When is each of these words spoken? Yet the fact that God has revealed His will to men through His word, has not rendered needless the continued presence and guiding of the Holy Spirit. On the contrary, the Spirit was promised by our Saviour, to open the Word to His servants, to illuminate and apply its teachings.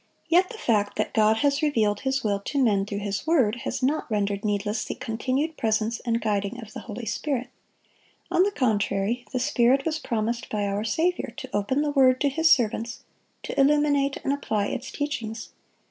Yet 0.27 0.49
the 0.49 0.57
fact 0.57 0.97
that 0.97 1.13
God 1.13 1.37
has 1.45 1.61
revealed 1.61 1.99
His 1.99 2.23
will 2.23 2.39
to 2.45 2.57
men 2.57 2.87
through 2.87 3.01
His 3.01 3.27
word, 3.27 3.57
has 3.65 3.83
not 3.83 4.09
rendered 4.09 4.43
needless 4.43 4.83
the 4.83 4.95
continued 4.95 5.57
presence 5.57 5.99
and 5.99 6.19
guiding 6.19 6.59
of 6.59 6.73
the 6.73 6.79
Holy 6.79 7.05
Spirit. 7.05 7.49
On 8.31 8.41
the 8.41 8.49
contrary, 8.49 9.25
the 9.31 9.39
Spirit 9.39 9.85
was 9.85 9.99
promised 9.99 10.49
by 10.49 10.65
our 10.65 10.83
Saviour, 10.83 11.29
to 11.37 11.55
open 11.55 11.83
the 11.83 11.91
Word 11.91 12.19
to 12.21 12.29
His 12.29 12.49
servants, 12.49 13.03
to 13.43 13.59
illuminate 13.59 14.17
and 14.23 14.33
apply 14.33 14.69
its 14.69 14.89
teachings. 14.89 15.49